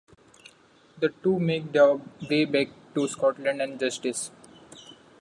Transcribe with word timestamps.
The 0.99 1.09
two 1.21 1.39
make 1.39 1.73
their 1.73 1.99
way 2.27 2.45
back 2.45 2.69
to 2.95 3.07
Scotland 3.07 3.61
and 3.61 3.79
justice. 3.79 4.31